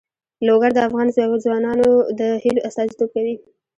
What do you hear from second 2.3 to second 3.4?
هیلو استازیتوب کوي.